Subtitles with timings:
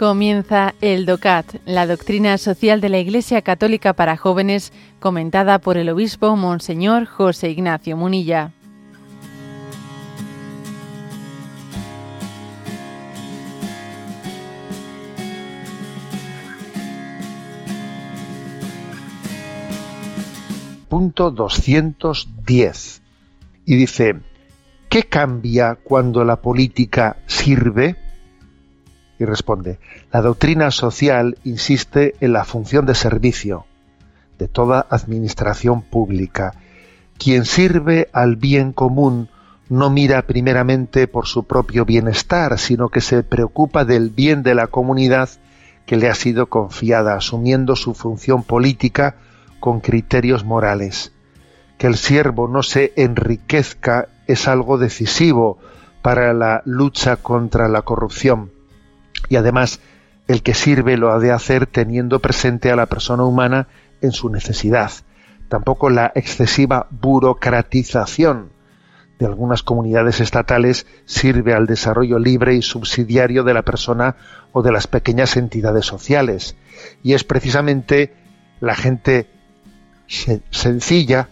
[0.00, 5.90] Comienza el DOCAT, la doctrina social de la Iglesia Católica para jóvenes, comentada por el
[5.90, 8.50] obispo Monseñor José Ignacio Munilla.
[20.88, 23.02] Punto 210.
[23.66, 24.16] Y dice,
[24.88, 27.99] ¿qué cambia cuando la política sirve?
[29.20, 29.78] Y responde,
[30.10, 33.66] la doctrina social insiste en la función de servicio
[34.38, 36.54] de toda administración pública.
[37.18, 39.28] Quien sirve al bien común
[39.68, 44.68] no mira primeramente por su propio bienestar, sino que se preocupa del bien de la
[44.68, 45.28] comunidad
[45.84, 49.16] que le ha sido confiada, asumiendo su función política
[49.60, 51.12] con criterios morales.
[51.76, 55.58] Que el siervo no se enriquezca es algo decisivo
[56.00, 58.50] para la lucha contra la corrupción
[59.28, 59.80] y además
[60.28, 63.68] el que sirve lo ha de hacer teniendo presente a la persona humana
[64.00, 64.90] en su necesidad.
[65.48, 68.50] Tampoco la excesiva burocratización
[69.18, 74.16] de algunas comunidades estatales sirve al desarrollo libre y subsidiario de la persona
[74.52, 76.56] o de las pequeñas entidades sociales.
[77.02, 78.14] Y es precisamente
[78.60, 79.28] la gente
[80.06, 81.28] sencilla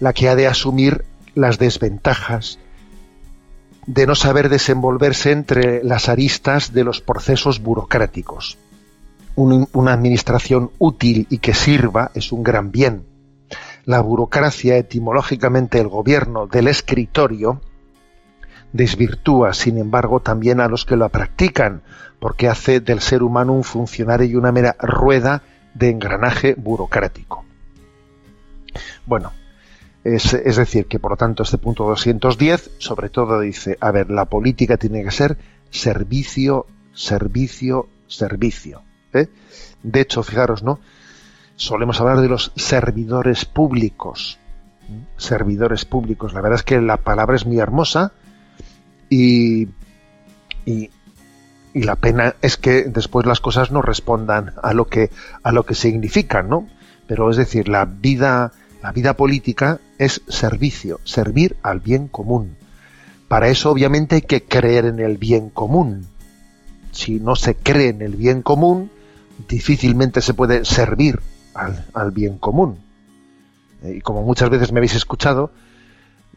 [0.00, 2.58] la que ha de asumir las desventajas,
[3.86, 8.58] de no saber desenvolverse entre las aristas de los procesos burocráticos.
[9.36, 13.04] una administración útil y que sirva es un gran bien.
[13.84, 17.60] La burocracia, etimológicamente el gobierno del escritorio,
[18.72, 21.82] desvirtúa, sin embargo, también a los que lo practican,
[22.18, 25.42] porque hace del ser humano un funcionario y una mera rueda
[25.74, 27.44] de engranaje burocrático.
[29.04, 29.32] Bueno,
[30.14, 34.26] es, decir, que por lo tanto este punto 210 sobre todo dice, a ver, la
[34.26, 35.36] política tiene que ser
[35.70, 38.82] servicio, servicio, servicio.
[39.12, 39.28] ¿eh?
[39.82, 40.78] De hecho, fijaros, ¿no?
[41.56, 44.38] Solemos hablar de los servidores públicos.
[45.16, 46.34] Servidores públicos.
[46.34, 48.12] La verdad es que la palabra es muy hermosa
[49.08, 49.68] y,
[50.64, 50.90] y,
[51.74, 55.10] y la pena es que después las cosas no respondan a lo que,
[55.42, 56.68] a lo que significan, ¿no?
[57.08, 58.52] Pero es decir, la vida,
[58.82, 62.56] la vida política es servicio, servir al bien común.
[63.28, 66.06] Para eso obviamente hay que creer en el bien común.
[66.92, 68.90] Si no se cree en el bien común,
[69.48, 71.20] difícilmente se puede servir
[71.54, 72.78] al, bien común.
[73.82, 75.50] Eh, y como muchas veces me habéis escuchado,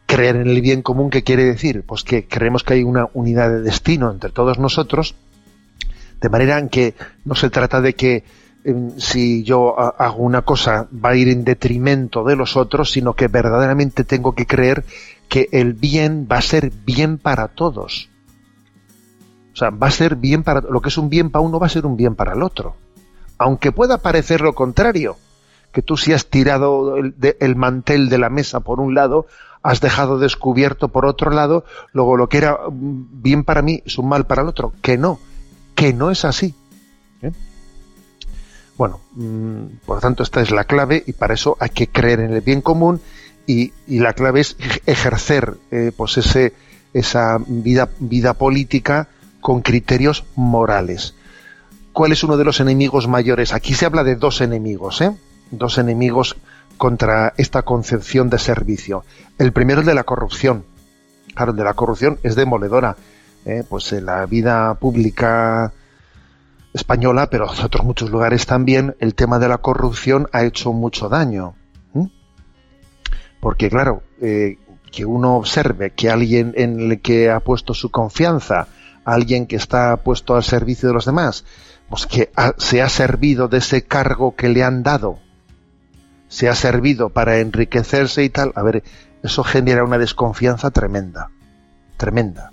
[0.06, 1.84] creer en el bien común, ¿qué quiere decir?
[1.86, 5.14] Pues que creemos que hay una unidad de destino entre todos nosotros,
[6.20, 6.94] de manera en que
[7.24, 8.24] no se trata de que
[8.98, 13.28] si yo hago una cosa va a ir en detrimento de los otros, sino que
[13.28, 14.84] verdaderamente tengo que creer
[15.28, 18.10] que el bien va a ser bien para todos.
[19.52, 21.66] O sea, va a ser bien para lo que es un bien para uno va
[21.66, 22.76] a ser un bien para el otro.
[23.38, 25.16] Aunque pueda parecer lo contrario,
[25.72, 29.26] que tú si has tirado el, el mantel de la mesa por un lado,
[29.62, 34.08] has dejado descubierto por otro lado, luego lo que era bien para mí es un
[34.08, 34.72] mal para el otro.
[34.82, 35.18] Que no,
[35.74, 36.54] que no es así.
[37.22, 37.32] ¿eh?
[38.80, 42.20] Bueno, mm, por lo tanto, esta es la clave y para eso hay que creer
[42.20, 42.98] en el bien común
[43.46, 46.54] y, la clave es ejercer eh, pues ese,
[46.94, 49.08] esa vida, vida política
[49.42, 51.14] con criterios morales.
[51.92, 53.52] ¿Cuál es uno de los enemigos mayores?
[53.52, 55.14] Aquí se habla de dos enemigos, ¿eh?
[55.50, 56.36] Dos enemigos
[56.78, 59.04] contra esta concepción de servicio.
[59.36, 60.64] El primero es de la corrupción.
[61.34, 62.96] Claro, el de la corrupción es demoledora.
[63.44, 63.62] ¿eh?
[63.68, 65.70] Pues en la vida pública
[66.72, 71.08] española, pero en otros muchos lugares también, el tema de la corrupción ha hecho mucho
[71.08, 71.54] daño.
[73.40, 74.58] Porque, claro, eh,
[74.92, 78.68] que uno observe que alguien en el que ha puesto su confianza,
[79.04, 81.44] alguien que está puesto al servicio de los demás,
[81.88, 85.18] pues que se ha servido de ese cargo que le han dado,
[86.28, 88.84] se ha servido para enriquecerse y tal, a ver,
[89.22, 91.30] eso genera una desconfianza tremenda,
[91.96, 92.50] tremenda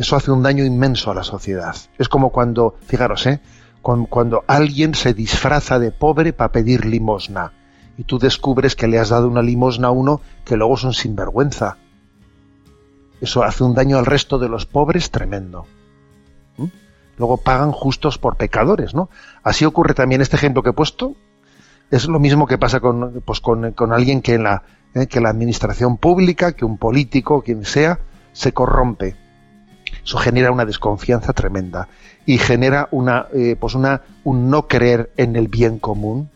[0.00, 1.76] eso hace un daño inmenso a la sociedad.
[1.98, 3.38] Es como cuando, fijaros, ¿eh?
[3.82, 7.52] cuando, alguien se disfraza de pobre para pedir limosna
[7.98, 11.76] y tú descubres que le has dado una limosna a uno que luego son sinvergüenza.
[13.20, 15.66] Eso hace un daño al resto de los pobres tremendo.
[16.56, 16.68] ¿Mm?
[17.18, 19.10] Luego pagan justos por pecadores, ¿no?
[19.42, 21.14] Así ocurre también este ejemplo que he puesto.
[21.90, 24.62] Es lo mismo que pasa con, pues con, alguien que en la,
[24.94, 25.08] ¿eh?
[25.08, 28.00] que la administración pública, que un político, quien sea,
[28.32, 29.19] se corrompe
[30.10, 31.86] eso genera una desconfianza tremenda
[32.26, 36.30] y genera una, eh, pues una, un no creer en el bien común,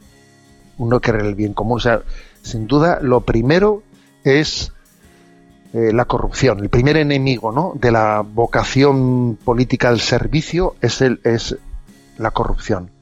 [0.79, 1.79] un no creer en el bien común.
[1.79, 2.03] O sea,
[2.41, 3.83] sin duda, lo primero
[4.23, 4.73] es
[5.73, 6.61] eh, la corrupción.
[6.61, 7.73] El primer enemigo ¿no?
[7.75, 11.57] de la vocación política del servicio es, el, es
[12.17, 12.93] la corrupción.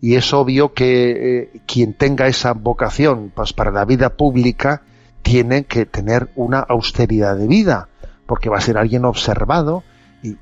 [0.00, 4.80] Y es obvio que eh, quien tenga esa vocación pues, para la vida pública
[5.20, 7.90] tiene que tener una austeridad de vida,
[8.26, 9.82] porque va a ser alguien observado
[10.22, 10.36] y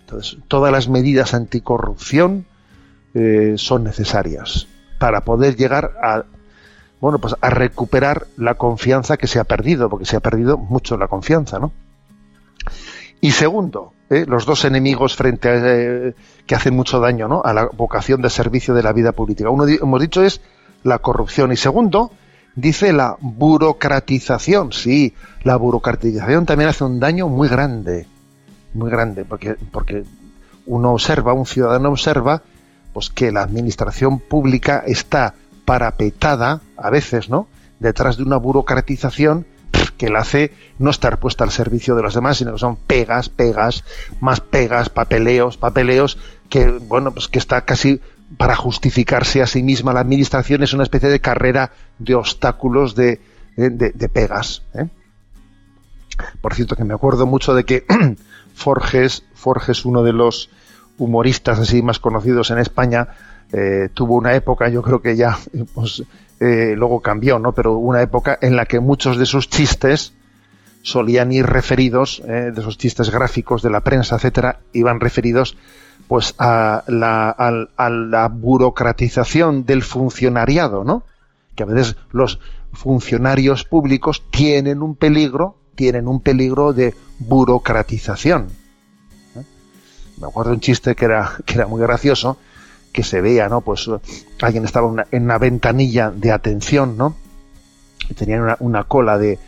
[0.00, 2.46] entonces, todas las medidas anticorrupción
[3.14, 4.66] eh, son necesarias
[4.98, 6.24] para poder llegar a
[7.00, 10.96] bueno, pues a recuperar la confianza que se ha perdido, porque se ha perdido mucho
[10.96, 11.70] la confianza, ¿no?
[13.20, 14.24] Y segundo, ¿eh?
[14.26, 16.14] los dos enemigos frente a, eh,
[16.46, 17.42] que hacen mucho daño ¿no?
[17.44, 19.50] a la vocación de servicio de la vida política.
[19.50, 20.40] Uno hemos dicho es
[20.82, 22.10] la corrupción y segundo
[22.54, 24.72] dice la burocratización.
[24.72, 28.06] Sí, la burocratización también hace un daño muy grande,
[28.72, 30.04] muy grande, porque porque
[30.66, 32.42] uno observa, un ciudadano observa,
[32.92, 35.34] pues que la administración pública está
[35.64, 37.48] parapetada, a veces, ¿no?
[37.80, 39.46] Detrás de una burocratización
[39.96, 43.28] que la hace no estar puesta al servicio de los demás, sino que son pegas,
[43.28, 43.84] pegas,
[44.20, 46.18] más pegas, papeleos, papeleos,
[46.48, 48.00] que, bueno, pues que está casi
[48.36, 53.20] para justificarse a sí misma la administración es una especie de carrera de obstáculos de,
[53.56, 54.62] de, pegas.
[54.74, 54.88] ¿eh?
[56.40, 57.84] Por cierto, que me acuerdo mucho de que
[58.54, 60.50] Forges, Forges, uno de los
[60.98, 63.08] humoristas así más conocidos en España,
[63.52, 65.38] eh, tuvo una época, yo creo que ya
[65.74, 66.02] pues,
[66.40, 67.52] eh, luego cambió, ¿no?
[67.52, 70.14] Pero una época en la que muchos de sus chistes
[70.84, 75.56] solían ir referidos, eh, de esos chistes gráficos de la prensa, etcétera, iban referidos
[76.06, 81.02] pues a la, a la burocratización del funcionariado, ¿no?
[81.56, 82.38] Que a veces los
[82.72, 88.48] funcionarios públicos tienen un peligro, tienen un peligro de burocratización.
[90.20, 92.36] Me acuerdo un chiste que era, que era muy gracioso,
[92.92, 93.62] que se vea, ¿no?
[93.62, 93.90] Pues
[94.40, 97.16] alguien estaba en una ventanilla de atención, ¿no?
[98.10, 99.38] Y tenían una, cola de,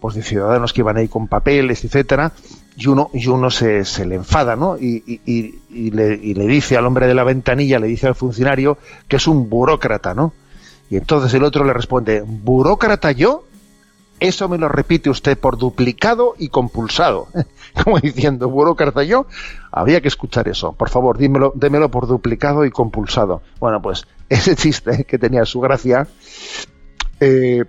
[0.00, 2.32] pues de ciudadanos que iban ahí con papeles, etcétera,
[2.76, 4.78] y uno, y uno se, se le enfada, ¿no?
[4.78, 8.78] Y, y, le, y, le, dice al hombre de la ventanilla, le dice al funcionario
[9.08, 10.32] que es un burócrata, ¿no?
[10.88, 13.44] Y entonces el otro le responde, ¿burócrata yo?
[14.20, 17.28] Eso me lo repite usted por duplicado y compulsado.
[17.84, 19.26] Como diciendo, burócrata yo,
[19.70, 20.72] había que escuchar eso.
[20.72, 23.42] Por favor, dímelo, démelo por duplicado y compulsado.
[23.60, 26.06] Bueno, pues ese chiste que tenía su gracia,
[27.20, 27.64] eh,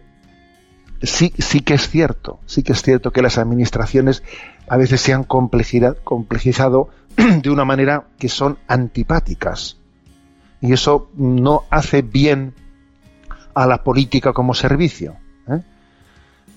[1.01, 4.23] sí, sí que es cierto, sí que es cierto que las administraciones
[4.67, 6.89] a veces se han complejizado
[7.41, 9.77] de una manera que son antipáticas.
[10.61, 12.53] Y eso no hace bien
[13.53, 15.15] a la política como servicio.
[15.47, 15.61] ¿eh?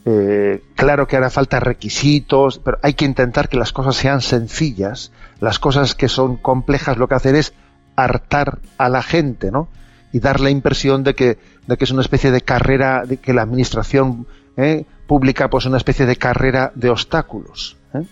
[0.05, 5.13] Eh, claro que hará falta requisitos, pero hay que intentar que las cosas sean sencillas.
[5.41, 7.55] Las cosas que son complejas lo que hacen es
[7.97, 9.69] hartar a la gente, ¿no?
[10.13, 13.33] Y dar la impresión de que, de que es una especie de carrera, de que
[13.33, 14.27] la administración
[14.57, 14.85] ¿eh?
[15.07, 17.77] pública pues una especie de carrera de obstáculos.
[17.95, 18.05] ¿eh?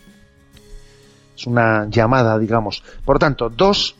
[1.36, 2.82] Es una llamada, digamos.
[3.04, 3.96] Por tanto, dos,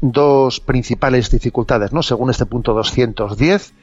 [0.00, 2.02] dos principales dificultades, ¿no?
[2.02, 3.74] Según este punto 210,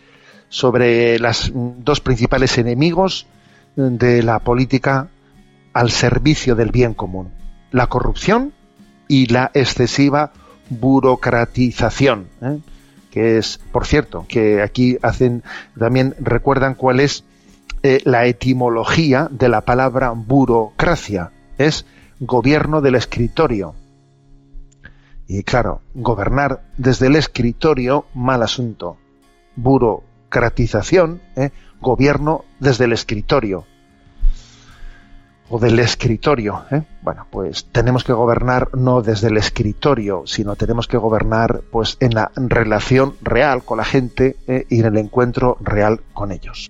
[0.49, 3.27] sobre los dos principales enemigos
[3.75, 5.09] de la política
[5.73, 7.31] al servicio del bien común,
[7.71, 8.53] la corrupción
[9.07, 10.31] y la excesiva
[10.69, 12.59] burocratización, ¿eh?
[13.11, 15.43] Que es, por cierto, que aquí hacen
[15.77, 17.23] también recuerdan cuál es
[17.83, 21.85] eh, la etimología de la palabra burocracia, es
[22.19, 23.75] gobierno del escritorio.
[25.27, 28.97] Y claro, gobernar desde el escritorio, mal asunto.
[29.55, 31.51] Buro democratización, ¿eh?
[31.81, 33.65] gobierno desde el escritorio
[35.49, 36.63] o del escritorio.
[36.71, 36.83] ¿eh?
[37.01, 42.13] Bueno, pues tenemos que gobernar no desde el escritorio, sino tenemos que gobernar pues en
[42.13, 44.65] la relación real con la gente ¿eh?
[44.69, 46.69] y en el encuentro real con ellos.